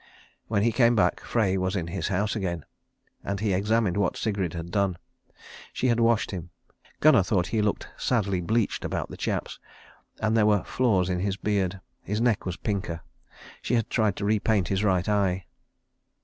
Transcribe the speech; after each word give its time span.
When 0.47 0.63
he 0.63 0.71
came 0.71 0.95
back 0.95 1.19
Frey 1.19 1.57
was 1.59 1.75
in 1.75 1.85
his 1.85 2.07
house 2.07 2.35
again, 2.35 2.65
and 3.23 3.39
he 3.39 3.53
examined 3.53 3.97
what 3.97 4.17
Sigrid 4.17 4.53
had 4.55 4.71
done. 4.71 4.97
She 5.73 5.89
had 5.89 5.99
washed 5.99 6.31
him; 6.31 6.49
Gunnar 7.01 7.21
thought 7.21 7.45
he 7.53 7.61
looked 7.61 7.87
sadly 7.97 8.41
bleached 8.41 8.83
about 8.83 9.09
the 9.11 9.15
chaps, 9.17 9.59
and 10.19 10.35
there 10.35 10.47
were 10.47 10.63
flaws 10.63 11.07
in 11.07 11.19
his 11.19 11.37
beard. 11.37 11.81
His 12.01 12.19
neck 12.19 12.47
was 12.47 12.57
pinker. 12.57 13.01
She 13.61 13.75
had 13.75 13.91
tried 13.91 14.15
to 14.15 14.25
repaint 14.25 14.69
his 14.69 14.83
right 14.83 15.07
eye. 15.07 15.45